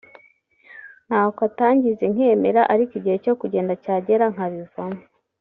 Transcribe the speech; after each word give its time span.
ntako 1.07 1.39
atangize 1.49 2.05
nkemera 2.13 2.61
ariko 2.73 2.91
igihe 2.99 3.17
cyo 3.23 3.33
kugenda 3.39 3.73
cyagera 3.83 4.25
nkabivamo 4.33 5.01